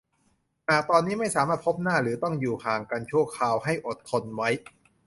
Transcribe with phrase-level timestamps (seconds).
[0.67, 4.49] หากตอนนี้ไม่สามารถพบหน้าหรือต้องอยู่ห่างกันชั่วคราวให้อดทนไว้